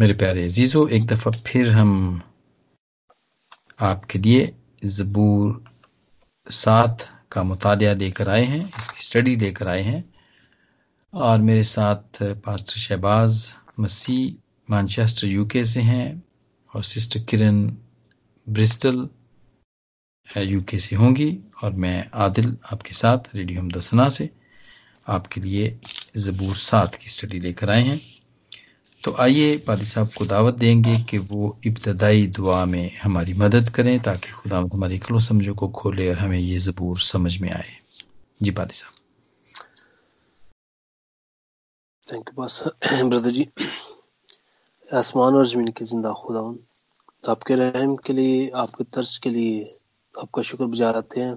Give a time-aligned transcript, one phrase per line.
[0.00, 2.22] मेरे प्यारे अजीज़ो, एक दफ़ा फिर हम
[3.80, 5.64] आपके लिए ज़बूर
[6.46, 10.04] सात का मुताल लेकर आए हैं, इसकी स्टडी लेकर आए हैं।
[11.14, 16.22] और मेरे साथ pastor Shahbaz Masih Manchester UK से हैं
[16.74, 17.66] और सिस्टर किरण
[18.48, 19.08] ब्रिस्टल
[20.28, 24.30] यूके से होंगी। और मैं आदिल आपके साथ, रेडियो हमदसना से,
[25.08, 25.78] आपके लिए
[26.16, 28.00] ज़बूर सात की स्टडी लेकर आए हैं।
[29.06, 33.98] तो आइए पादी साहब को दावत देंगे कि वो इब्तदाई दुआ में हमारी मदद करें
[34.02, 37.76] ताकि खुदा हमारी खलो समझो को खोले और हमें ये ज़बूर समझ में आए।
[38.40, 38.94] जी पादी साहब।
[42.04, 43.48] थैंक यू ब्रदर जी,
[44.90, 46.40] आसमान और ज़मीन के ज़िंदा खुदा
[47.24, 49.64] आपके रहम के लिए, आपके तर्ज के लिए
[50.14, 51.32] आपका शुक्र गुजार आते हैं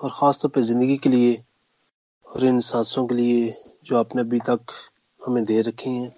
[0.00, 1.38] और ख़ास तौर पर ज़िंदगी के लिए
[2.26, 3.54] और इन सांसों के लिए
[3.86, 4.72] जो आपने अभी तक
[5.22, 6.14] हमें दे रखी हैं।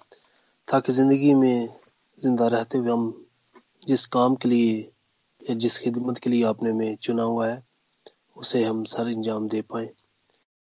[0.67, 1.69] ताकि ज़िंदगी में
[2.19, 3.03] ज़िंदा रहते हुए हम
[3.87, 4.73] जिस काम के लिए
[5.41, 7.63] या जिस खिदमत के लिए आपने हमें चुना हुआ है,
[8.37, 9.89] उसे हम सर अंजाम दे पाए।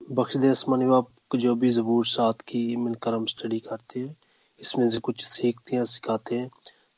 [0.00, 4.16] बख्श दे आसमानी बाप को जो भी ज़बूर, साथ की मिलकर हम स्टडी करते हैं,
[4.60, 6.50] इसमें से कुछ सीखते हैं, सिखाते हैं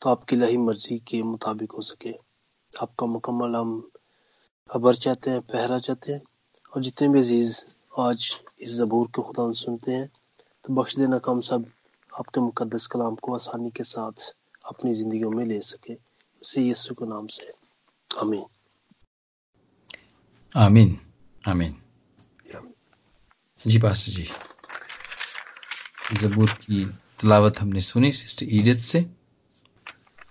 [0.03, 2.15] तो आपकी लही मर्ज़ी के मुताबिक हो सके।
[2.73, 3.81] आपका मुकम्मल हम
[4.71, 6.23] खबर चाहते हैं, पहरा चाहते हैं,
[6.73, 7.61] और जितने भी अज़ीज़
[8.01, 10.11] आज इस ज़बूर के खुदा सुनते हैं
[10.65, 11.67] तो बख्श देना कम सब
[12.13, 14.35] आपके मुकदस कलाम को आसानी के साथ
[14.69, 15.95] अपनी ज़िंदगी में ले सके।
[16.43, 17.51] उसे यीशु के नाम से।
[18.11, 18.45] आमीन।
[20.53, 20.99] आमीन।
[21.49, 21.77] आमीन।
[23.61, 24.27] जी पास्टर जी
[26.21, 26.85] जबूर की
[27.21, 29.05] तलावत हमने सुनी सिस्टर ईदत से।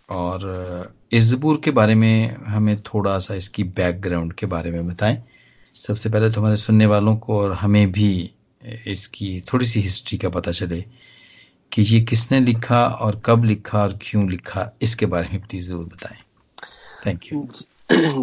[0.10, 5.22] और इस जबूर के बारे में हमें थोड़ा सा इसकी बैकग्राउंड के बारे में बताएँ।
[5.66, 8.10] सबसे पहले तो हमारे सुनने वालों को और हमें भी
[8.88, 10.84] इसकी थोड़ी सी हिस्ट्री का पता चले।
[11.74, 15.86] कि ये किसने लिखा और कब लिखा और क्यों लिखा, इसके बारे में प्लीज़ ज़रूर
[15.86, 16.18] बताएँ।
[17.06, 17.48] थैंक यू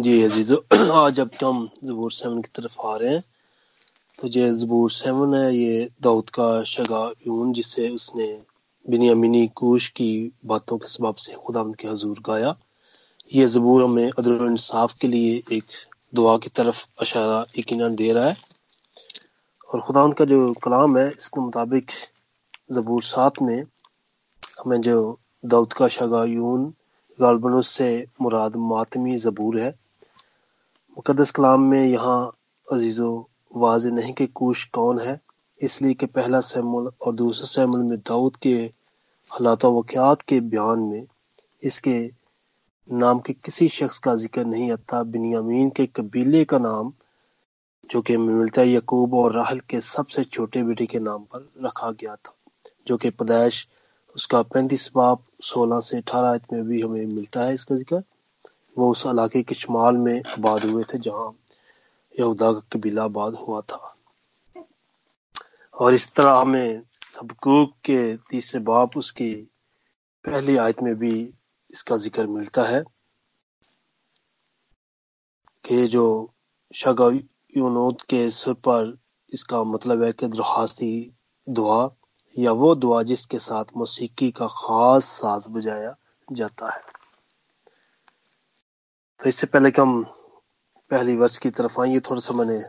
[0.01, 3.23] जी अजीजो, आज जब हम जबूर सेवन की तरफ़ आ रहे हैं।
[4.19, 8.41] तो ये जबूर सेवन है, ये दाऊद का शगा यून जिससे उसने
[8.89, 12.55] बिनियामिनी कोश की बातों के सबाब से खुदा के हजूर गाया।
[13.33, 15.63] ये जबूर हमें अदल इंसाफ के लिए एक
[16.15, 18.37] दुआ की तरफ़ अशारा यकीन दे रहा है।
[19.73, 21.91] और खुदा का जो कलाम है, इसके मुताबिक
[22.69, 23.63] ज़बूर सात में
[24.59, 24.97] हमें जो
[25.45, 26.73] दाऊद का शगायून
[27.19, 27.89] गालबन उससे
[28.21, 29.69] मुराद मातमी ज़बूर है
[30.97, 32.19] मुकदस कलाम में यहाँ
[32.67, 33.09] अजीज़ो
[33.55, 35.19] वाज नहीं कि कुश कौन है,
[35.61, 38.53] इसलिए कि पहला सैमुल और दूसरा सैमुल में दाऊद के
[39.31, 41.05] हालात वक़ात के बयान में
[41.63, 41.99] इसके
[42.89, 46.91] नाम के किसी शख्स का ज़िक्र नहीं आता। बिनियामीन के कबीले का नाम,
[47.89, 52.15] जो कि मिलता यकूब और राहल के सबसे छोटे बेटे के नाम पर रखा गया
[52.15, 52.35] था।
[52.89, 53.67] जो कि पैदाइश
[54.15, 58.03] उसका पैंतीस बाप सोलह से अठारह आयत में भी हमें मिलता है इसका ज़िक्र।
[58.77, 61.33] वो उस इलाके के शुमाल में आबाद हुए थे जहाँ
[62.15, 63.95] यहूदा का कबीला आबाद हुआ था।
[65.75, 66.81] और इस तरह हमें
[67.19, 67.99] हबकूक के
[68.29, 69.33] तीसरे बाप उसकी
[70.25, 71.13] पहली आयत में भी
[71.69, 72.83] इसका ज़िक्र मिलता है
[75.65, 76.05] कि जो
[76.73, 77.09] शगा
[77.57, 78.97] यूनोद के सिर पर
[79.31, 80.91] इसका मतलब है कि दरखास्ती
[81.47, 81.87] दुआ।
[82.37, 85.95] या वो दुआ जिसके साथ मौसीकी का खास साज बजाया
[86.31, 86.81] जाता है।
[89.19, 90.03] तो इससे पहले कि हम
[90.91, 92.59] पहली वर्ष की तरफ़ आइए थोड़ा सा मैंने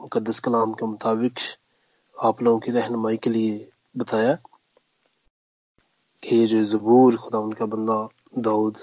[0.00, 1.38] मुकदस कलाम के मुताबिक
[2.22, 4.38] आप लोगों की रहनुमाई के लिए बताया
[6.22, 8.78] कि ये जो जबूर खुदा उनका बंदा दाऊद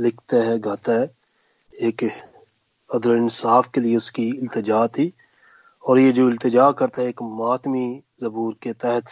[0.00, 1.16] लिखता है, गाता है,
[1.80, 2.04] एक
[2.94, 5.12] अदल इंसाफ के लिए उसकी इल्तजा थी।
[5.84, 7.86] और ये जो इल्तजा करता है एक मातमी
[8.20, 9.04] जबूर के तहत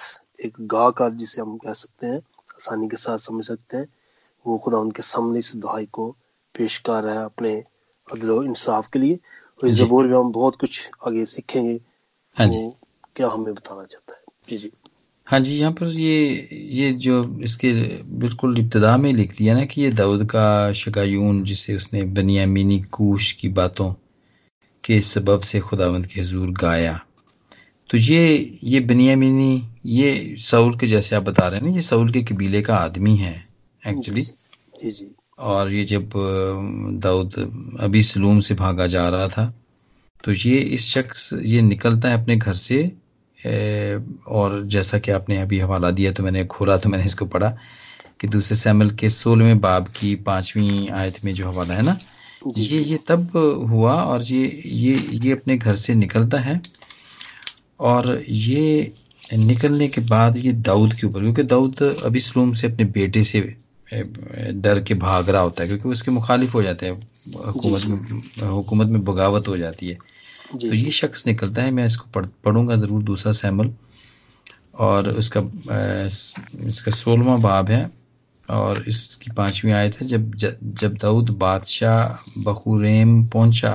[0.45, 3.87] एक गाकार जिसे हम कह सकते हैं आसानी के साथ समझ सकते हैं
[4.47, 6.11] वो खुदा उनके सामने इस दुहाई को
[6.55, 7.53] पेश कर रहा है अपने
[8.09, 9.15] अदल इंसाफ के लिए।
[9.61, 11.81] और इस जबूर में हम बहुत कुछ आगे सीखेंगे
[12.37, 12.71] हाँ जी।
[13.17, 14.71] क्या हमें बताना चाहता है। जी जी।
[15.27, 17.73] हाँ जी यहाँ पर ये ये जो इसके
[18.19, 23.33] बिल्कुल इब्तदा में लिख दिया ना कि ये दाऊद का शगायून जिसे उसने बनियामीनी कूश
[23.33, 23.93] की बातों
[24.91, 27.01] के सबब से खुदावंद के हजूर गाया।
[27.91, 29.53] तो ये ये बनियामिनी
[29.87, 33.17] ये सऊल के जैसे आप बता रहे हैं ना ये सऊल के कबीले का आदमी
[33.17, 33.35] है
[33.83, 34.25] एक्चुअली
[35.39, 36.11] और ये जब
[37.03, 37.35] दाऊद
[37.81, 39.53] अभी सलूम से भागा जा रहा था
[40.25, 42.81] तो ये इस शख्स ये निकलता है अपने घर से
[44.39, 47.51] और जैसा कि आपने अभी हवाला दिया तो मैंने खोला तो मैंने इसको पढ़ा
[48.21, 51.99] कि दूसरे सैमल के सोलहवें बाब की पांचवी आयत में जो हवाला है ना
[52.43, 53.31] ये ये तब
[53.71, 56.61] हुआ और ये ये ये अपने घर से निकलता है।
[57.81, 58.93] और ये
[59.35, 63.23] निकलने के बाद ये दाऊद के ऊपर क्योंकि दाऊद अब इस रूम से अपने बेटे
[63.25, 63.41] से
[63.93, 66.93] डर के भाग रहा होता है क्योंकि उसके मुखालिफ हो जाते हैं।
[67.47, 69.99] हुकूमत में हुकूमत में बगावत हो जाती है।
[70.53, 73.73] तो ये शख्स निकलता है मैं इसको पढ़, पढ़ूँगा ज़रूर दूसरा सैमल।
[74.79, 75.41] और उसका
[76.67, 77.91] इसका सोलवा बाब है।
[78.51, 80.35] और इसकी पांचवी आयत है, जब
[80.75, 83.75] जब दाऊद बादशाह बहुरेम पहुँचा,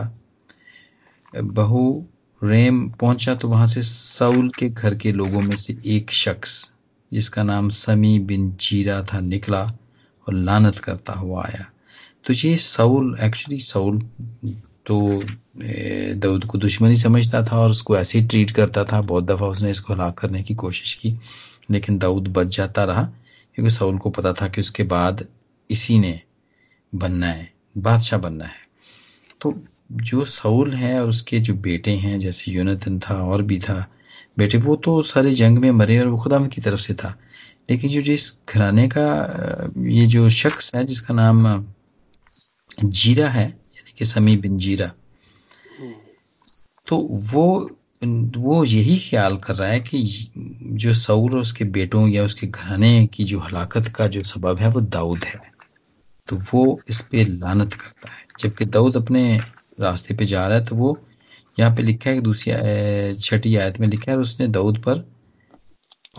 [1.33, 2.04] बहु
[2.42, 6.74] रेम पहुँचा तो वहाँ से साउल के घर के लोगों में से एक शख्स,
[7.12, 9.63] जिसका नाम समी बिन जीरा था, निकला
[10.27, 11.66] और लानत करता हुआ आया।
[12.25, 14.00] तो ये साउल एक्चुअली साउल
[14.86, 15.00] तो
[15.57, 19.69] दाऊद को दुश्मनी समझता था और उसको ऐसे ही ट्रीट करता था, बहुत दफ़ा उसने
[19.72, 21.13] इसको हलाक करने की कोशिश की,
[21.72, 23.10] लेकिन दाऊद बच जाता रहा।
[23.56, 25.25] क्योंकि साउल को पता था कि उसके बाद
[25.69, 26.19] इसी ने
[26.96, 28.63] बनना है बादशाह बनना है।
[29.42, 29.54] तो
[29.92, 33.86] जो सऊल है और उसके जो बेटे हैं जैसे यूनतन था और भी था
[34.38, 37.18] बेटे वो तो सारे जंग में मरे और वो खुदा की तरफ़ से था।
[37.69, 39.06] लेकिन जो जिस घराने का
[39.78, 41.66] ये जो शख्स है जिसका नाम
[42.84, 44.92] जीरा है यानी कि समी बिन जीरा
[46.88, 46.98] तो
[47.34, 47.46] वो
[48.06, 50.02] वो यही ख्याल कर रहा है कि
[50.75, 54.69] जो सऊर और उसके बेटों या उसके घराने की जो हलाकत का जो सबब है,
[54.69, 55.42] वो दाऊद है।
[56.28, 59.38] तो वो इस पे लानत करता है। जबकि दाऊद अपने
[59.80, 60.98] रास्ते पे जा रहा है तो वो
[61.60, 65.06] यहाँ पे लिखा है, दूसरी छठी आयत में लिखा है उसने दाऊद पर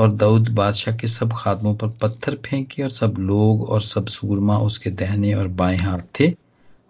[0.00, 4.58] और दाऊद बादशाह के सब खादमों पर पत्थर फेंके और सब लोग और सब सूरमा
[4.58, 6.34] उसके दहने और बाएँ हाथ थे।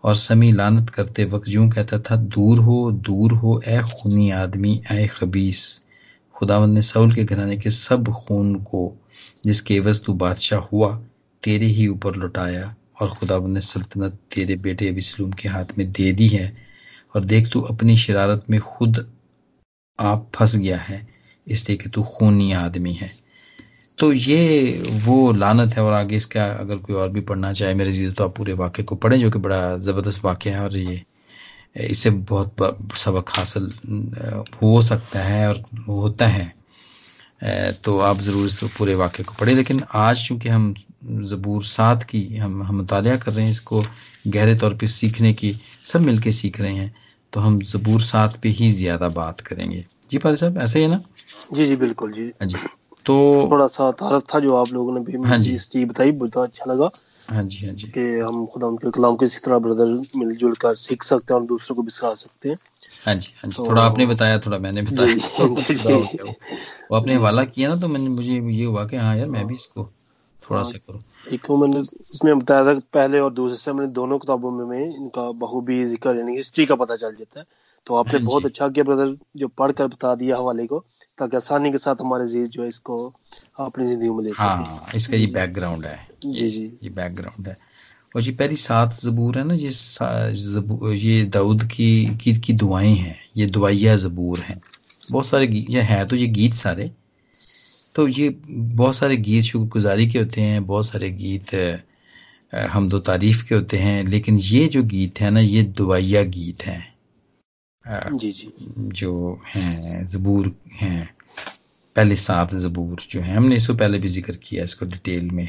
[0.06, 4.82] और समी लानत करते वक्त यूँ कहता था, दूर हो दूर हो ए खूनी आदमी
[4.92, 5.82] ए खबीस।
[6.34, 8.96] खुदावंद ने सऊल के घराने के सब खून को,
[9.46, 11.02] जिसके एवज तू बादशाह हुआ,
[11.42, 16.12] तेरे ही ऊपर लुटाया। और खुदावन ने सल्तनत तेरे बेटे अबिसलूम के हाथ में दे
[16.12, 16.56] दी है।
[17.16, 19.06] और देख तू अपनी शरारत में खुद
[19.98, 21.06] आप फंस गया है,
[21.46, 23.25] इसलिए कि तू खूनी आदमी है।
[23.98, 27.92] तो ये वो लानत है और आगे इसका अगर कोई और भी पढ़ना चाहे मेरे
[27.92, 31.02] जीत तो आप पूरे वाक्य को पढ़ें जो कि बड़ा ज़बरदस्त वाक्य है और ये
[31.84, 32.56] इससे बहुत
[32.96, 33.72] सबक हासिल
[34.62, 36.54] हो सकता है और होता है।
[37.84, 40.72] तो आप ज़रूर इस पूरे वाक्य को पढ़ें। लेकिन आज चूँकि हम
[41.24, 43.82] ज़बूर सात की हम हम मुताल कर रहे हैं इसको
[44.26, 45.54] गहरे तौर पे सीखने की
[45.86, 46.94] सब मिलके सीख रहे हैं
[47.32, 50.90] तो हम ज़बूर सात पे ही ज़्यादा बात करेंगे। जी पादी साहब ऐसे ही है
[50.90, 51.02] ना?
[51.52, 52.56] जी जी बिल्कुल जी। हाँ जी।
[53.06, 56.36] तो थोड़ा सा तारफ था जो आप लोगों ने भी हाँ जी। चीज़ बताई बहुत
[56.38, 56.90] अच्छा लगा।
[57.30, 60.74] हाँ जी हाँ जी। कि हम खुदा उनके कलाम को इसी तरह ब्रदर मिलजुल कर
[60.74, 62.58] सीख सकते हैं और दूसरों को भी सिखा सकते हैं।
[63.06, 65.14] हाँ जी हाँ जी। तो, थोड़ा आपने बताया थोड़ा मैंने बताया।
[65.54, 66.18] जी, जी, जी,
[66.90, 69.54] वो आपने हवाला किया ना तो मैंने मुझे ये हुआ कि हाँ यार मैं भी
[69.54, 69.84] इसको
[70.50, 71.00] थोड़ा हाँ। सा करूँ।
[71.32, 75.30] एक मैंने इसमें बताया था पहले और दूसरे से मैंने दोनों किताबों में, में इनका
[75.32, 77.46] बखूबी ज़िक्र यानी हिस्ट्री का पता चल जाता है।
[77.86, 80.84] तो आपने हाँ बहुत अच्छा किया ब्रदर जो पढ़कर बता दिया हवाले को।
[81.18, 82.96] ताकि आसानी के साथ हमारे जीज जो है इसको
[83.60, 87.56] अपनी ज़िंदगी में ले सके। हाँ इसका ये बैकग्राउंड है। जी जी। ये बैकग्राउंड है।
[88.14, 89.68] और ये पहली सात जबूर है ना ये
[90.98, 94.60] ये दाऊद की की, की दुआएँ हैं ये दुआया जबूर हैं।
[95.10, 96.90] बहुत सारे ये है तो ये गीत सारे।
[97.94, 101.54] तो ये बहुत सारे गीत शुक्रगुजारी के होते हैं बहुत सारे गीत
[102.52, 106.62] हम दो तारीफ़ के होते हैं लेकिन ये जो गीत है ना ये दुआया गीत
[106.62, 106.95] हैं।
[107.88, 108.52] जी जी।
[108.92, 111.16] जो हैं जबूर हैं।
[111.96, 115.48] पहले सात जबूर जो हैं हमने इसको पहले भी ज़िक्र किया इसको डिटेल में।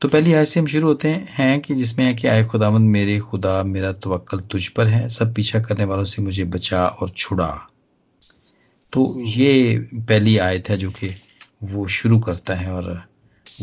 [0.00, 3.18] तो पहली आयत से हम शुरू होते हैं कि जिसमें है कि आए खुदावंद मेरे
[3.18, 7.68] खुदा मेरा तवक्ल तुझ पर है सब पीछा करने वालों से मुझे बचा और छुड़ा।
[8.92, 11.14] तो ये पहली आयत है जो कि
[11.64, 13.06] वो शुरू करता है और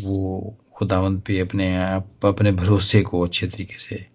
[0.03, 4.05] वो खुदावंद पे अपने आप अपने भरोसे को अच्छे तरीके से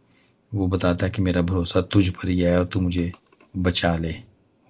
[0.55, 3.13] वो बताता है कि मेरा भरोसा तुझ पर ही है और तू मुझे
[3.57, 4.15] बचा ले।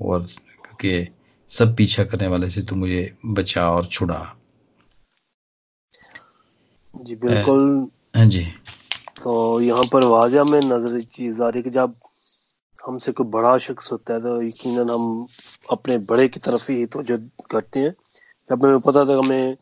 [0.01, 1.13] और क्योंकि
[1.51, 4.21] सब पीछा करने वाले से तू मुझे बचा और छुड़ा।
[6.95, 8.45] जी बिल्कुल। हाँ जी।
[9.23, 11.95] तो यहाँ पर वाजा में नज़र चीज़ आ रही कि जब
[12.87, 15.27] हमसे कोई बड़ा शख्स होता है तो यकीनन हम
[15.71, 17.19] अपने बड़े की तरफ़ ही तो जो
[17.51, 17.95] करते हैं।
[18.51, 19.57] जब हमें पता था हमें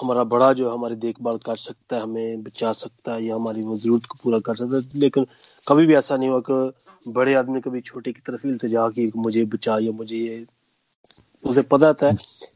[0.00, 3.62] हमारा बड़ा जो है, हमारी देखभाल कर सकता है, हमें बचा सकता है, या हमारी
[3.62, 5.26] वो ज़रूरत को पूरा कर सकता है। लेकिन
[5.64, 9.44] कभी भी ऐसा नहीं हुआ कि बड़े आदमी कभी छोटे की तरफ़ इल्तजा की मुझे
[9.46, 10.44] बचा या मुझे ये,
[11.44, 12.10] उसे पता था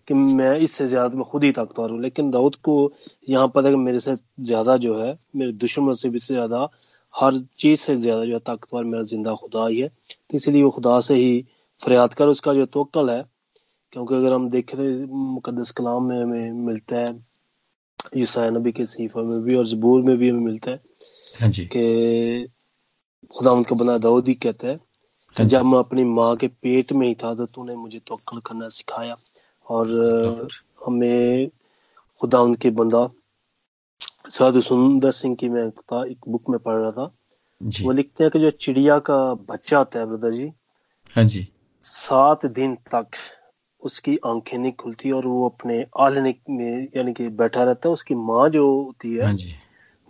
[0.09, 2.75] कि मैं इससे ज़्यादा मैं खुद ही ताकतवर हूँ। लेकिन दाऊद को
[3.29, 6.69] यहाँ पता कि मेरे से ज़्यादा जो है, मेरे दुश्मनों से भी ज़्यादा,
[7.15, 10.71] हर चीज़ से ज़्यादा जो है ताकतवर मेरा ज़िंदा खुदा ही है। तो इसलिए वो
[10.71, 11.45] खुदा से ही
[11.81, 13.21] फरियाद कर, उसका जो तोकल है,
[13.93, 17.13] क्योंकि अगर हम देखें तो मुकदस कलाम में हमें मिलता है
[18.17, 20.81] यूसाया नबी के सहीफा में भी और जबूर में भी हमें मिलता है
[21.41, 22.49] हाँ कि
[23.37, 24.77] खुदा उनका बना दाऊद ही कहता है
[25.37, 28.69] कि जब मैं अपनी माँ के पेट में ही था तो तूने मुझे तोकल करना
[28.69, 29.15] सिखाया
[29.67, 29.93] और
[30.87, 31.49] हमें
[32.21, 33.09] खुदा उनके बंदा
[34.31, 37.11] साधु सुंदर सिंह की मैं था एक बुक में पढ़ रहा था।
[37.63, 40.53] जी। वो लिखते हैं कि जो चिड़िया का बच्चा होता है ब्रदर जी
[41.17, 41.49] हाँ जी।
[41.83, 43.07] सात दिन तक
[43.85, 48.15] उसकी आँखें नहीं खुलती और वो अपने आलने में यानी कि बैठा रहता है उसकी
[48.15, 49.37] माँ जो होती है हाँ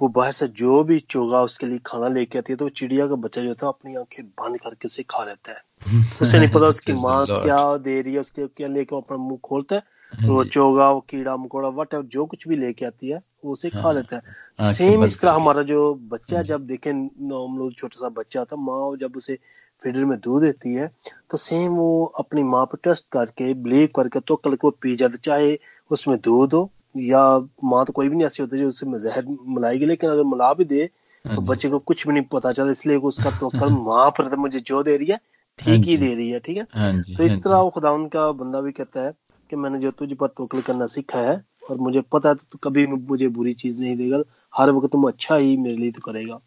[0.01, 3.15] वो बाहर से जो भी चोगा उसके लिए खाना लेके आती है तो चिड़िया का
[3.15, 5.63] बच्चा जो था अपनी आँखें बंद करके उसे खा लेता है।
[6.23, 9.77] उसे नहीं पता उसकी माँ क्या दे रही है उसके क्या लेके अपना मुँह खोलता
[9.77, 13.53] है हाँ वो चोगा वो कीड़ा मकोड़ा वट जो कुछ भी लेके आती है वो
[13.53, 17.57] उसे खा हाँ, लेता है। सेम इस तरह हमारा जो बच्चा हाँ जब देखे हम
[17.59, 19.39] लोग छोटा सा बच्चा होता है माँ जब उसे
[19.85, 20.91] फीडर में दूध देती है
[21.31, 25.17] तो सेम वो अपनी माँ पर ट्रस्ट करके बिलीव करके तो कल को पी जाता
[25.25, 25.59] चाहे
[25.91, 27.23] उसमें दूध हो या
[27.65, 30.65] माँ तो कोई भी नहीं ऐसी होती जो उसमें जहर मिलाएगी लेकिन अगर मिला भी
[30.65, 30.89] दे
[31.25, 34.29] हाँ तो बच्चे को कुछ भी नहीं पता चला इसलिए उसका तो कल माँ पर
[34.29, 35.17] तो मुझे जो दे रही है
[35.59, 36.67] हाँ ठीक ही दे रही है ठीक है?
[36.75, 39.13] हाँ तो इस हाँ तरह वो खुदा उनका बंदा भी कहता है
[39.51, 41.37] कि मैंने जो तुझ पर तवक्ल करना सीखा है
[41.71, 44.23] और मुझे पता है तू कभी मुझे बुरी चीज़ नहीं देगा
[44.53, 46.39] हर वक्त तुम अच्छा ही मेरे लिए तो करेगा।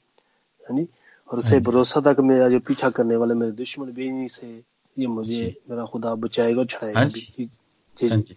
[0.61, 0.87] है नी
[1.31, 4.27] और उसे हाँ। भरोसा था कि मेरा जो पीछा करने वाले मेरे दुश्मन भी नहीं
[4.27, 4.63] से
[4.99, 8.35] ये मुझे मेरा खुदा बचाएगा छड़ाएगा हाँ जी। जी हाँ जी। जी।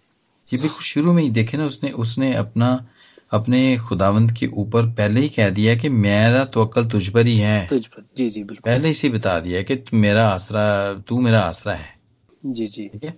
[0.49, 2.87] ये बिल्कुल शुरू में ही देखे ना उसने उसने अपना
[3.31, 7.67] अपने खुदावंद के ऊपर पहले ही कह दिया कि मेरा तवक्कल तुझ पर ही है।
[7.67, 11.41] तुझ पर। जी जी बिल्कुल। पहले ही से बता दिया कि मेरा आसरा तू मेरा
[11.41, 11.99] आसरा है।
[12.45, 13.17] जी जी। ठीक है?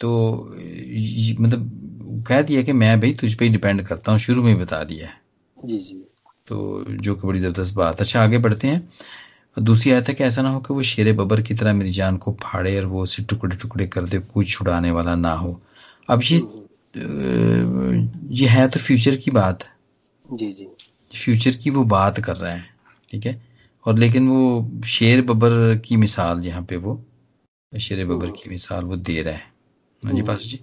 [0.00, 0.40] तो
[1.40, 1.70] मतलब
[2.28, 4.84] कह दिया कि मैं भाई तुझ पे ही डिपेंड करता हूँ शुरू में ही बता
[4.84, 5.20] दिया। है
[5.64, 6.06] जी जी।
[6.48, 8.88] तो जो कि बड़ी ज़बरदस्त बात अच्छा आगे बढ़ते हैं।
[9.56, 12.16] दूसरी आयत है कि ऐसा ना हो कि वो शेर बबर की तरह मेरी जान
[12.16, 15.60] को फाड़े और वो उसे टुकड़े टुकड़े कर दे कोई छुड़ाने वाला ना हो।
[16.08, 19.64] अब ये हम्म, ये है तो फ्यूचर की बात।
[20.32, 20.68] जी जी।
[21.14, 22.64] फ्यूचर की वो बात कर रहा है
[23.10, 23.42] ठीक है?
[23.86, 27.00] और लेकिन वो शेर बबर की मिसाल जहाँ पे वो
[27.72, 29.52] शेर बबर की मिसाल वो दे रहा है।
[30.02, 30.60] हाँ जी पास जी।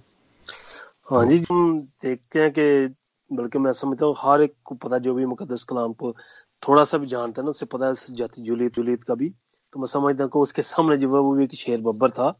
[1.10, 2.94] हाँ जी हम देखते हैं कि
[3.30, 6.14] बल्कि मैं समझता हूँ हर एक को पता जो भी मुकदस कलाम को
[6.62, 9.28] थोड़ा सा भी जानता है ना उसे पता है जाति जुलीत जुलीत का भी।
[9.72, 12.32] तो मैं समझता हूँ उसके सामने जो है वो भी एक शेर बब्बर था।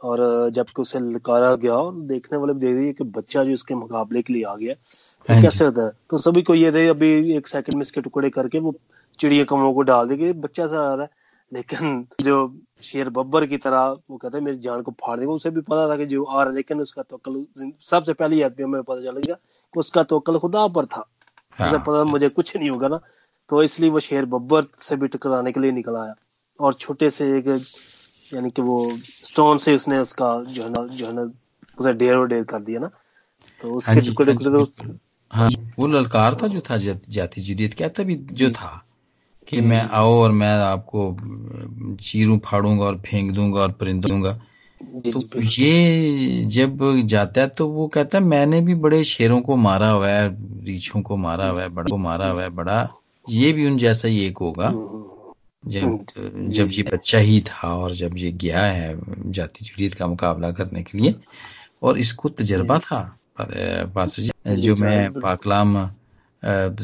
[0.00, 3.54] और जबकि उसे लकारा गया और देखने वाले भी देख रही है कि बच्चा जो
[3.54, 4.74] उसके मुकाबले के लिए आ गया।
[5.28, 5.92] हाँ तो कैसे होता है?
[6.10, 8.74] तो सभी को ये थे अभी एक सेकंड में इसके टुकड़े करके वो
[9.18, 11.10] चिड़िया का मुँह को डाल देगी बच्चा सा आ रहा है।
[11.52, 12.36] लेकिन जो
[12.82, 15.88] शेर बब्बर की तरह वो कहते हैं मेरी जान को फाड़ देगा उसे भी पता
[15.88, 19.36] था कि जो आ रहा है लेकिन उसका तवक्ल सबसे पहली आदमी हमें पता चलेगा
[19.76, 21.04] उसका तवक्ल खुदा पर था।
[21.58, 23.00] हाँ उसे पता मुझे कुछ नहीं होगा ना।
[23.48, 26.14] तो इसलिए वो शेर बब्बर से भी टकराने के लिए निकल आया।
[26.60, 27.46] और छोटे से एक
[28.34, 31.22] यानी कि वो स्टोन से उसने उसका जो है ना जो है ना
[31.78, 32.90] उसे ढेर ढेर कर दिया ना।
[33.60, 34.94] तो हाँ उसके टुकड़े हाँ टुकड़े तो
[35.30, 35.48] हाँ
[35.78, 36.76] वो ललकार था जो था
[37.08, 38.84] जाति जुलियत कहता भी जो था
[39.48, 41.16] कि मैं आओ और मैं आपको
[42.00, 44.32] चीरूं फाड़ूँगा और फेंक दूँगा और परिंदा दूँगा।
[44.82, 49.88] तो ये जब जाता है तो वो कहता है मैंने भी बड़े शेरों को मारा
[49.90, 50.28] हुआ है
[50.64, 52.88] रीछों को मारा हुआ है बड़ा को मारा हुआ है बड़ा
[53.30, 57.40] ये भी उन जैसा ही एक होगा। हम्म, हम्म, जब हम्म, जब ये बच्चा ही
[57.40, 58.98] था और जब ये गया है
[59.32, 61.14] जाति जुलियत का मुकाबला करने के लिए
[61.82, 63.00] और इसको तजर्बा था
[63.40, 63.44] अ,
[63.94, 64.30] पास्टर जी
[64.82, 65.90] मैं पाकलाम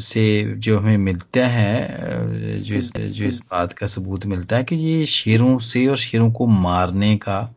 [0.01, 4.77] से जो हमें मिलता है जो इस जो इस बात का सबूत मिलता है कि
[4.77, 7.55] ये शेरों से और शेरों को मारने का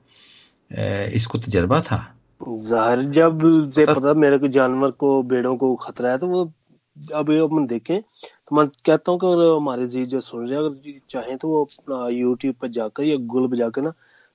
[0.71, 1.97] इसको तजर्बा था।
[2.41, 6.43] ज़ाहिर जब उसे पता मेरे को जानवर को भेड़ों को खतरा है तो वो
[6.97, 10.59] अब ये अपन देखें तो मैं कहता हूँ कि अगर हमारे जी जो सुन रहे
[10.59, 13.91] हैं अगर चाहें तो वो अपना यूट्यूब पर जाकर या गूगल पे जाकर ना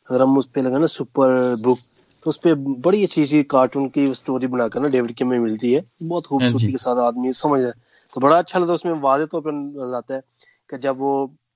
[0.09, 1.79] अगर हम उस पे लगा ना सुपर बुक
[2.27, 5.73] तो उस पे बड़ी अच्छी अच्छी कार्टून की स्टोरी बनाकर ना डेविड के में मिलती
[5.73, 7.73] है। बहुत हाँ खूबसूरती के साथ आदमी समझ है।
[8.13, 10.23] तो बड़ा अच्छा लगता है उसमें वादे पर नज़र आता है
[10.71, 11.13] कि जब वो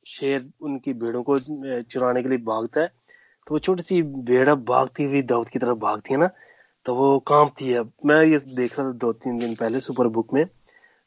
[0.07, 2.91] शेर उनकी भेड़ों को चुराने के लिए भागता है
[3.47, 6.31] तो वो छोटी सी भेड़ भागती हुई दाऊद की तरफ़ भागती है ना
[6.87, 10.35] तो वो कांपती है। मैं ये देख रहा था दो तीन दिन पहले सुपर बुक
[10.35, 10.47] में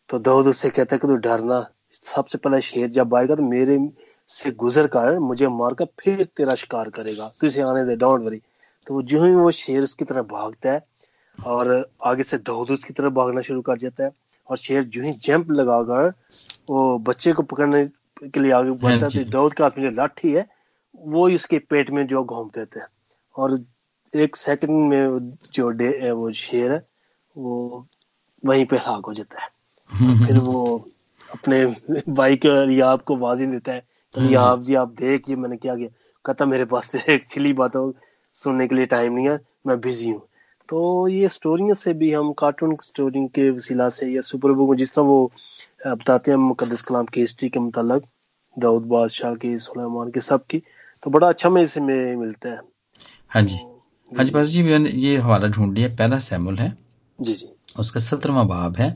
[0.10, 3.90] तो दाऊद उससे कहता है कि तू डरना सबसे पहले शेर जब आएगा तो मेरे
[4.28, 8.42] से गुजर कर मुझे मारकर फिर तेरा शिकार करेगा तू इसे आने दे डोंट वरी
[8.88, 10.86] तो वो जो ही वो शेर उसकी तरफ़ भागता है
[11.40, 14.12] और आगे से दाऊद उसकी तरफ़ भागना शुरू कर जाता है
[14.50, 16.12] और शेर जो ही जंप लगाकर
[16.70, 17.86] वो बच्चे को पकड़ने
[18.30, 20.59] के लिए आगे हाँ बढ़ता है जी। तो दाऊद के हाथ में जो लाठी है
[21.00, 22.88] वो ही उसके पेट में जो घूम देते हैं
[23.36, 23.58] और
[24.14, 26.82] एक सेकंड में जो डे वो शेर है
[27.36, 27.86] वो
[28.44, 29.48] वहीं पे हलाक हो जाता है।
[30.26, 30.64] फिर वो
[31.32, 31.66] अपने
[32.10, 33.84] भाई को रियाब को वाजी देता है
[34.16, 35.90] तो हाँ रियाब जी आप देखिए मैंने क्या किया?
[36.26, 37.92] कहता मेरे पास एक छिली बातों
[38.36, 40.22] सुनने के लिए टाइम नहीं है मैं बिज़ी हूँ।
[40.70, 44.78] तो ये स्टोरियों से भी हम कार्टून स्टोरी के वसीला से या सुपर बुक में
[44.78, 45.32] जिस तरह वो
[45.88, 48.04] बताते हैं मुकदस कलाम की हिस्ट्री के मुतालिक
[48.58, 50.62] दाऊद बादशाह की सुलेमान की सब की
[51.04, 52.60] तो बड़ा अच्छा में इसमें मिलता है।
[53.32, 56.74] हाँ जी। तो हाँ जी पास जी मैंने ये हवाला ढूंढ लिया। पहला सैमुल है।
[57.20, 57.48] जी जी।
[57.80, 58.94] उसका सत्रहवा बाब है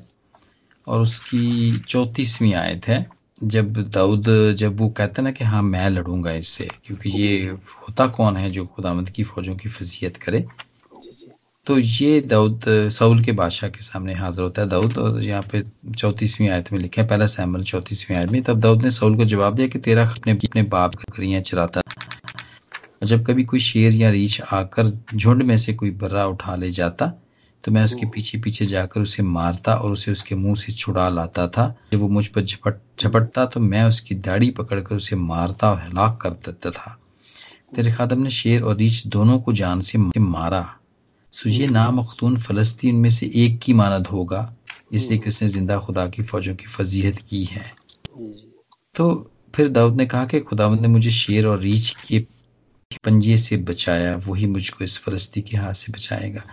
[0.87, 3.05] और उसकी चौतीसवीं आयत है।
[3.43, 4.25] जब दाऊद
[4.57, 8.65] जब वो कहते ना कि हाँ मैं लड़ूँगा इससे क्योंकि ये होता कौन है जो
[8.65, 10.39] खुदामद की फौजों की फजीयत करे?
[10.93, 11.31] जी जी।
[11.67, 15.63] तो ये दाऊद सऊल के बादशाह के सामने हाजिर होता है दाऊद और यहाँ पे
[15.97, 19.25] चौतीसवीं आयत में लिखा है। पहला सैमल चौतीसवीं आयत में तब दाऊद ने सऊल को
[19.25, 21.81] जवाब दिया कि तेरा अपने अपने बाप बकरियाँ चराता
[23.03, 26.69] और जब कभी कोई शेर या रीछ आकर झुंड में से कोई बर्रा उठा ले
[26.71, 27.05] जाता
[27.63, 31.47] तो मैं उसके पीछे पीछे जाकर उसे मारता और उसे उसके मुँह से छुड़ा लाता
[31.47, 35.79] था। जब वो मुझ पर झपट झपटता तो मैं उसकी दाढ़ी पकड़कर उसे मारता और
[35.79, 36.97] हलाक कर देता था।
[37.75, 40.65] तेरे खादम ने शेर और रीछ दोनों को जान से मारा।
[41.33, 44.53] सो ये नामख्तून फलस्तीन में से एक की मानद होगा
[44.93, 47.71] इसलिए कि उसने ज़िंदा खुदा की फौजों की फजीहत की है।
[48.95, 52.25] तो फिर दाऊद ने कहा कि खुदावंद ने मुझे शेर और रीछ के
[53.05, 56.43] पंजे से बचाया वही मुझको इस फलस्ती के हाथ से बचाएगा।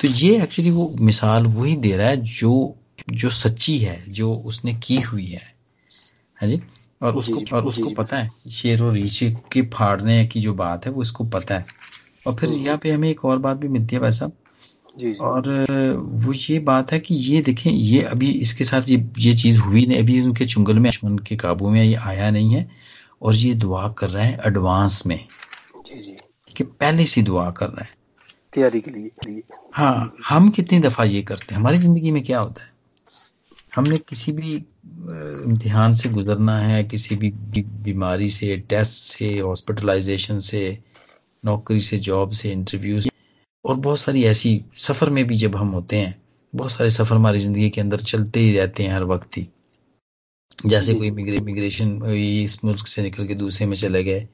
[0.00, 2.76] तो ये एक्चुअली वो मिसाल वही दे रहा है जो
[3.10, 5.54] जो सच्ची है जो उसने की हुई है।
[6.42, 6.62] है जी?
[7.02, 9.18] और उसको जी, और जी, उसको जी। पता है शेर और रीछ
[9.52, 11.64] के फाड़ने की जो बात है वो इसको पता है।
[12.26, 14.32] और फिर यहाँ पे हमें एक और बात भी मिलती है भाई साहब।
[15.20, 15.48] और
[16.00, 19.86] वो ये बात है कि ये देखें ये अभी इसके साथ ये ये चीज़ हुई
[19.86, 22.68] नहीं अभी उनके चुंगल में दुश्मन के काबू में ये आया नहीं है।
[23.22, 25.24] और ये दुआ कर रहा है एडवांस में।
[25.86, 26.16] जी जी।
[26.56, 27.94] कि पहले से दुआ कर रहा है।
[28.52, 31.60] तैयारी के लिए हाँ हम कितनी दफ़ा ये करते हैं?
[31.60, 32.74] हमारी ज़िंदगी में क्या होता है?
[33.74, 37.30] हमने किसी भी इम्तिहान से गुजरना है किसी भी
[37.84, 40.62] बीमारी से टेस्ट से हॉस्पिटलाइजेशन से
[41.44, 43.10] नौकरी से जॉब से इंटरव्यू से
[43.64, 46.14] और बहुत सारी ऐसी सफ़र में भी जब हम होते हैं
[46.52, 49.46] बहुत सारे सफ़र हमारी ज़िंदगी के अंदर चलते ही रहते हैं हर वक्त ही।
[50.66, 54.26] जैसे कोई इमिग्रेशन इस मुल्क से निकल के दूसरे में चले गए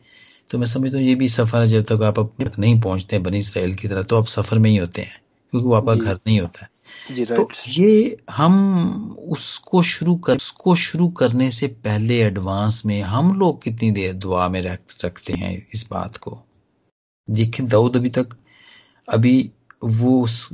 [0.51, 3.17] तो मैं समझता हूँ ये भी सफ़र है जब तक आप अपने तक नहीं पहुँचते
[3.17, 5.21] हैं बनी इसराइल की तरह तो आप सफ़र में ही होते हैं
[5.53, 10.75] क्योंकि वो आपका घर नहीं होता है। जी तो ये हम उसको शुरू कर उसको
[10.75, 15.57] शुरू करने से पहले एडवांस में हम लोग कितनी देर दुआ में रख, रखते हैं
[15.75, 16.39] इस बात को?
[17.29, 18.37] देखिए दाऊद अभी तक
[19.09, 19.51] अभी
[19.85, 20.49] वो उस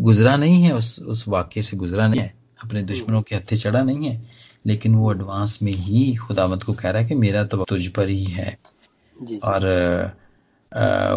[0.00, 3.82] गुजरा नहीं है उस उस वाक्य से गुजरा नहीं है अपने दुश्मनों के हत्थे चढ़ा
[3.82, 4.30] नहीं है
[4.66, 8.08] लेकिन वो एडवांस में ही खुदामत को कह रहा है कि मेरा तो तुझ पर
[8.08, 8.56] ही है।
[9.22, 9.66] जी और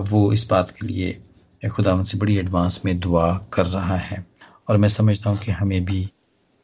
[0.10, 4.26] वो इस बात के लिए खुदावंत से बड़ी एडवांस में दुआ कर रहा है।
[4.70, 6.02] और मैं समझता हूँ कि हमें भी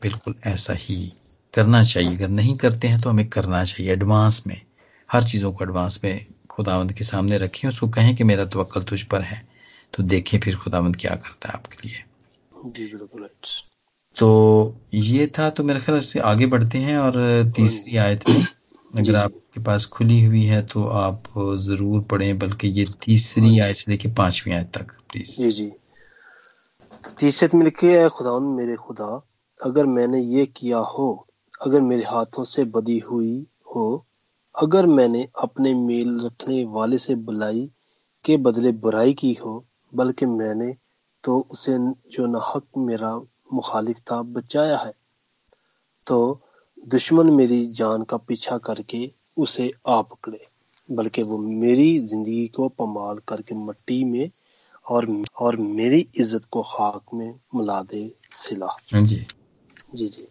[0.02, 1.14] बिल्कुल ऐसा ही
[1.54, 4.62] करना चाहिए। अगर नहीं करते हैं तो हमें करना चाहिए एडवांस में।
[5.10, 9.02] हर चीज़ों को एडवांस में खुदावंत के सामने रखें उसको कहें कि मेरा तवक्ल तुझ
[9.04, 9.42] पर है।
[9.94, 12.04] तो देखें फिर खुदावंत क्या करता है आपके लिए।
[12.66, 13.28] जी बिल्कुल
[14.18, 14.30] तो
[14.94, 17.14] ये था तो मेरे ख्याल से आगे बढ़ते हैं और
[17.56, 18.46] तीसरी आयत में
[18.98, 21.24] अगर आपके पास खुली हुई है तो आप
[21.60, 25.68] ज़रूर पढ़ें बल्कि ये तीसरी आयत से लेके पांचवी आयत तक प्लीज़ जी जी।
[27.04, 29.08] तो तीसरे में लिखे है खुदा मेरे खुदा
[29.60, 31.08] अगर मैंने ये किया हो
[31.62, 33.34] अगर मेरे हाथों से बदी हुई
[33.76, 33.86] हो
[34.56, 37.70] अगर मैंने अपने मेल रखने वाले से बुलाई
[38.26, 40.76] के बदले बुराई की हो बल्कि मैंने
[41.24, 41.78] तो उसे
[42.12, 43.16] जो नाहक मेरा
[43.54, 44.94] मुखालिफ था बचाया है
[46.08, 46.20] तो
[46.90, 50.48] दुश्मन मेरी जान का पीछा करके उसे आ पकड़े
[50.92, 54.30] बल्कि वो मेरी ज़िंदगी को पमाल करके मट्टी में
[54.90, 59.26] और और मेरी इज़्ज़त को खाक में मिला दे सिला। हाँ जी।
[59.96, 60.28] जी जी।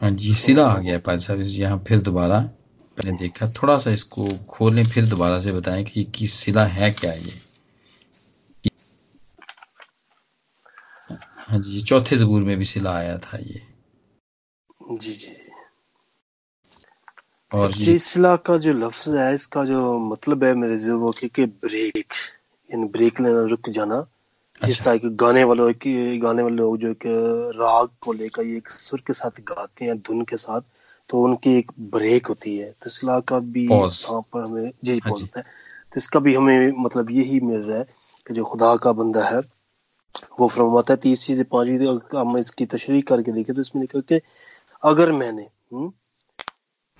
[0.00, 3.90] हाँ जी सिरा आ गया पाद साहब इस- यहाँ फिर दोबारा मैंने देखा। थोड़ा सा
[3.90, 7.32] इसको खोलें फिर दोबारा से बताएँ कि कि सिला है क्या ये?
[11.36, 13.62] हाँ जी चौथे जबूर में भी सिला आया था ये।
[14.98, 15.36] जी जी।
[17.54, 21.46] और एक्चुअली का जो लफ्ज है इसका जो मतलब है मेरे जो वो कि, कि
[21.46, 22.12] ब्रेक
[22.70, 24.06] यानी ब्रेक लेना रुक जाना।
[24.64, 27.02] जिस अच्छा। तरह के गाने वालों की गाने वाले लोग जो एक
[27.56, 30.60] राग को लेकर ये एक सुर के साथ गाते हैं धुन के साथ
[31.10, 33.64] तो उनकी एक ब्रेक होती है। तो सिला का भी.
[33.64, 35.44] यहाँ पर हमें जी हाँ जी। होता है।
[35.90, 37.84] तो इसका भी हमें मतलब यही मिल रहा है
[38.26, 39.40] कि जो खुदा का बंदा है
[40.40, 41.86] वो फरमाता है तीसरी से पांचवी
[42.16, 44.20] हम इसकी तशरीह करके देखें तो इसमें लिखा कि
[44.82, 45.92] अगर मैंने हम्म,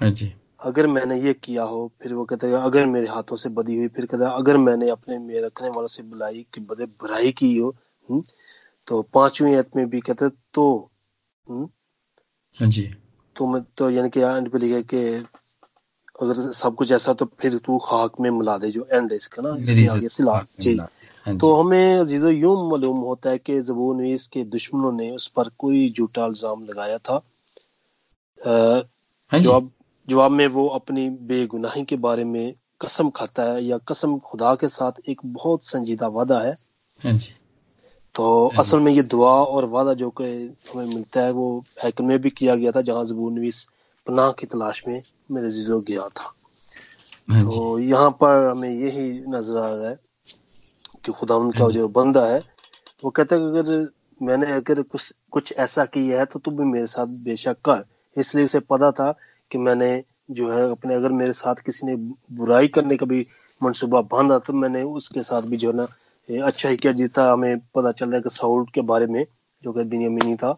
[0.01, 3.49] हाँ जी। अगर मैंने ये किया हो फिर वो कहते हैं अगर मेरे हाथों से
[3.49, 6.85] बदी हुई फिर कहता है अगर मैंने अपने में रखने वालों से बुलाई के बदले
[6.85, 7.75] बुराई की हो
[8.09, 8.23] हम्म,
[8.87, 10.91] तो पांचवी आयत में भी कहते तो
[11.49, 11.69] हम्म,
[12.59, 12.95] हाँ जी।
[13.37, 15.25] तो मैं तो यानी कि एंड पे लिखा कि
[16.23, 19.43] अगर सब कुछ ऐसा तो फिर तू खाक में मिला दे जो एंड है इसका
[19.43, 19.51] ना
[19.93, 20.77] आगे सिला जी।
[21.27, 25.49] हाँ तो हमें अजीजो यूँ मालूम होता है कि जबून के दुश्मनों ने उस पर
[25.59, 27.15] कोई झूठा इल्ज़ाम लगाया था।
[28.47, 29.71] हाँ जी जवाब
[30.11, 34.69] जवाब में वो अपनी बेगुनाही के बारे में कसम खाता है या कसम खुदा के
[34.69, 36.57] साथ एक बहुत संजीदा वादा है।
[37.01, 37.33] हाँ जी।
[38.15, 38.25] तो
[38.59, 40.25] असल में ये दुआ और वादा जो कि
[40.71, 41.47] हमें मिलता है वो
[41.85, 43.67] हैकल में भी किया गया था जहाँ जबूर नवीस
[44.07, 46.33] पनाह की तलाश में मेरे जीजो गया था।
[47.29, 49.97] हाँ तो यहाँ पर हमें यही नज़र आ रहा है
[51.05, 52.43] कि खुदा उनका जो बंदा है
[53.03, 53.89] वो कहता है कि अगर
[54.21, 57.85] मैंने अगर कुछ कुछ ऐसा किया है तो तू भी मेरे साथ बेशक कर।
[58.17, 59.15] इसलिए उसे पता था
[59.51, 59.91] कि मैंने
[60.31, 61.95] जो है अपने अगर मेरे साथ किसी ने
[62.37, 63.25] बुराई करने का भी
[63.61, 65.87] मनसूबा बांधा तो मैंने उसके साथ भी जो है ना
[66.47, 69.25] अच्छा ही क्या। जीता हमें पता चल रहा है कि साउल के बारे में
[69.63, 70.53] जो कि बिनियामिनी था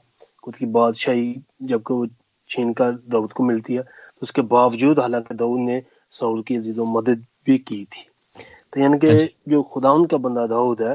[0.44, 2.06] खुद की बादशाही जब वो
[2.50, 6.80] छीन कर दाऊद को मिलती है तो उसके बावजूद हालाँकि दाऊद ने साउल की अज़ीज़
[6.88, 8.06] मदद भी की थी।
[8.72, 10.94] तो यानी कि अच्छा। जो खुदाउन का बंदा दाऊद है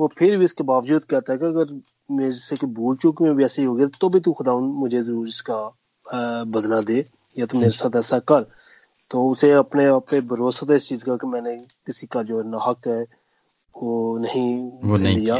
[0.00, 3.30] वो फिर भी इसके बावजूद कहता है कि अगर मेरे से कि भूल चूक में
[3.32, 5.62] वैसे ही हो गया तो भी तू खुदाउन मुझे ज़रूर इसका
[6.46, 7.04] बदला दे।
[7.38, 8.46] या तो मेरे साथ ऐसा कर
[9.10, 12.42] तो उसे अपने आप पे भरोसा था इस चीज़ का कि मैंने किसी का जो
[12.42, 13.06] ना हक है
[13.82, 15.38] वो नहीं वो नहीं लिया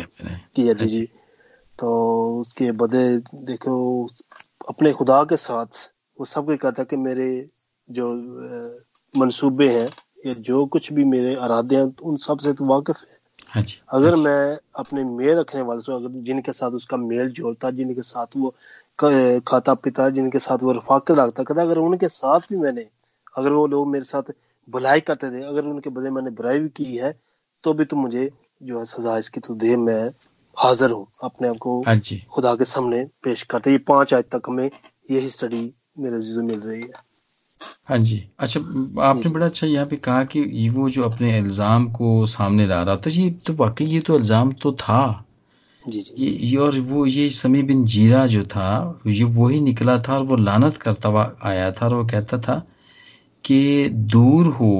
[0.56, 1.08] किया जी। जी।
[1.78, 1.88] तो
[2.38, 4.06] उसके बदले देखो
[4.68, 7.48] अपने खुदा के साथ वो सब कुछ कहता कि मेरे
[7.90, 8.14] जो
[9.16, 9.88] मंसूबे हैं
[10.26, 13.17] या जो कुछ भी मेरे इरादे हैं उन सबसे तू वाकिफ है हाँ।
[13.56, 17.30] जी अगर हाँ जी, मैं अपने मेल रखने वाले से अगर जिनके साथ उसका मेल
[17.30, 18.54] जोड़ता जिनके साथ वो
[19.48, 22.86] खाता पीता जिनके साथ वो रफाकत रखता कहता अगर उनके साथ भी मैंने
[23.36, 24.22] अगर वो लोग मेरे साथ
[24.68, 27.14] भलाई करते थे अगर उनके बदले मैंने बुराई भी की है
[27.64, 28.30] तो भी तुम मुझे
[28.62, 30.10] जो है सजा इसकी तो दे मैं
[30.56, 31.96] हाजिर हूँ अपने आप को हाँ
[32.30, 34.70] खुदा के सामने पेश करते। ये पाँच आज तक हमें
[35.10, 37.07] यही स्टडी मेरे जीजो मिल रही है।
[37.60, 38.60] हाँ जी। अच्छा
[39.02, 42.82] आपने बड़ा अच्छा यहाँ पे कहा कि ये वो जो अपने इल्ज़ाम को सामने ला
[42.82, 45.24] रहा तो ये तो वाकई ये तो इल्ज़ाम तो था।
[45.84, 49.98] जी जी। ये, ये और वो ये समी बिन जीरा जो था ये वही निकला
[50.08, 52.62] था और वो लानत करता हुआ आया था और वो कहता था
[53.44, 54.72] कि दूर हो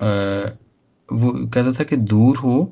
[0.00, 0.06] अ,
[1.08, 2.64] वो कहता था कि दूर हो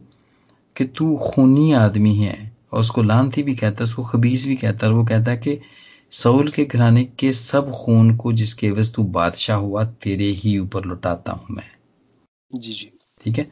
[0.77, 2.35] कि तू खूनी आदमी है
[2.73, 5.37] और उसको लानती भी कहता है उसको खबीस भी कहता है और वो कहता है
[5.37, 5.59] कि
[6.13, 10.85] सऊल के घराने के सब खून को जिसके एवज तू बादशाह हुआ तेरे ही ऊपर
[10.85, 11.71] लुटाता हूँ मैं।
[12.51, 12.91] जी जी।
[13.21, 13.47] ठीक है?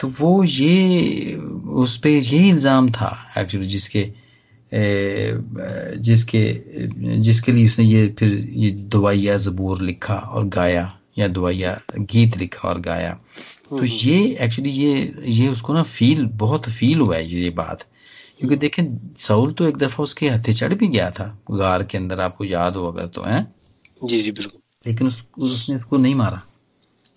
[0.00, 1.34] तो वो ये
[1.82, 4.10] उस पर ये इल्ज़ाम था एक्चुअली जिसके
[6.00, 6.42] जिसके
[7.20, 10.84] जिसके लिए उसने ये फिर ये दुआया जबूर लिखा और गाया
[11.18, 13.12] या दुआया गीत लिखा और गाया।
[13.70, 17.84] तो ये एक्चुअली ये ये उसको ना फील बहुत फील हुआ है ये बात।
[18.40, 22.20] क्योंकि देखें सऊल तो एक दफ़ा उसके हथे चढ़ भी गया था गार के अंदर
[22.20, 23.54] आपको याद हो अगर तो है?
[24.04, 26.42] जी जी बिल्कुल। लेकिन उस, उसने उसको नहीं मारा।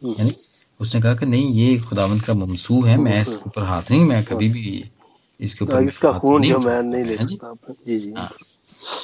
[0.04, 0.32] हम्म, यानी
[0.80, 4.24] उसने कहा कि नहीं ये खुदावंत का ममसू है मैं इसके ऊपर हाथ नहीं मैं
[4.26, 4.92] कभी भी
[5.40, 7.54] इसके ऊपर इसका हाथ खून जो मैं नहीं ले सकता
[7.88, 8.32] जी जी। हाँ।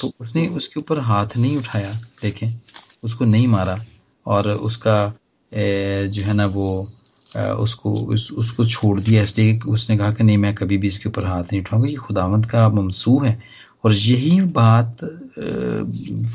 [0.00, 2.60] तो उसने उसके ऊपर हाथ नहीं उठाया देखें
[3.02, 3.84] उसको नहीं मारा
[4.26, 5.12] और उसका
[5.52, 6.88] ए, जो है ना वो
[7.36, 11.26] उसको उस, उसको छोड़ दिया। इसलिए उसने कहा कि नहीं मैं कभी भी इसके ऊपर
[11.26, 13.42] हाथ नहीं उठाऊँगा। ये खुदावंत का ममसू है।
[13.84, 15.04] और यही बात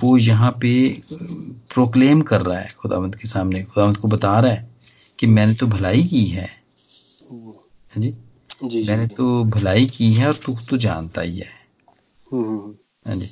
[0.04, 1.02] वो यहाँ पे
[1.74, 4.70] प्रोक्लेम कर रहा है खुदावंत के सामने। खुदावंत को बता रहा है
[5.20, 6.50] कि मैंने तो भलाई की है।
[7.32, 8.14] है जी?
[8.64, 11.50] जी जी मैंने तो भलाई की है और तू तो जानता ही है।
[12.32, 12.74] हम्म, हम्म,
[13.08, 13.30] हाँ जी?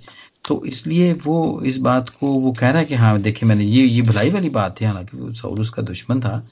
[0.48, 3.86] तो इसलिए वो इस बात को वो कह रहा है कि हाँ देखिए मैंने ये
[3.86, 6.48] ये भलाई वाली बात थी। हालाँकि वो सऊल उसका दुश्मन था।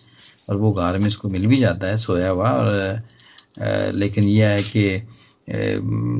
[0.49, 3.01] और वो गार में इसको मिल भी जाता है सोया हुआ और
[3.93, 5.01] लेकिन ये है कि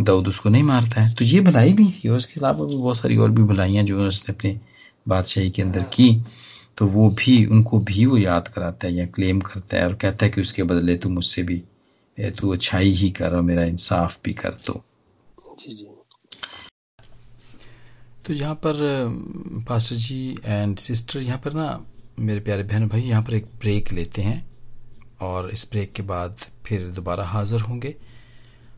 [0.04, 2.98] दाऊद उसको नहीं मारता है। तो ये भलाई भी थी और इसके अलावा भी बहुत
[2.98, 4.60] सारी और भी भलाइयाँ जो उसने अपने
[5.06, 6.10] बादशाही के अंदर की
[6.78, 10.26] तो वो भी उनको भी वो याद कराता है या क्लेम करता है और कहता
[10.26, 11.62] है कि उसके बदले तू मुझसे भी
[12.40, 14.84] तू अच्छाई ही कर और मेरा इंसाफ भी कर दो
[15.60, 15.88] जी जी।
[18.26, 18.74] तो यहाँ पर
[19.68, 21.70] पास्टर जी एंड सिस्टर यहाँ पर ना
[22.18, 24.44] मेरे प्यारे बहन भाई, यहाँ पर एक ब्रेक लेते हैं
[25.22, 27.96] और इस ब्रेक के बाद फिर दोबारा हाजिर होंगे।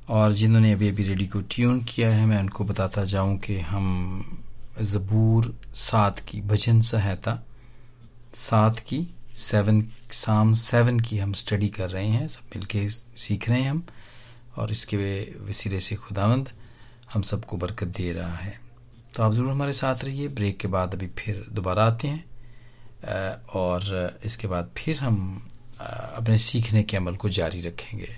[0.10, 4.39] और जिन्होंने अभी अभी रेडियो को ट्यून किया है, मैं उनको बताता जाऊँ कि हम
[4.82, 7.39] ज़बूर सात की, भजन सहायता
[8.34, 13.62] सात की सेवन साम सेवन की हम स्टडी कर रहे हैं, सब मिलके सीख रहे
[13.62, 13.84] हैं हम।
[14.58, 14.98] और इसके
[15.48, 16.50] वसीले से खुदावंद,
[17.13, 18.60] हम सबको बरकत दे रहा है।
[19.15, 22.24] तो आप ज़रूर हमारे साथ रहिए ब्रेक के बाद अभी फिर दोबारा आते हैं।
[23.06, 25.18] और इसके बाद फिर हम
[25.80, 28.16] अपने सीखने के अमल को जारी रखेंगे।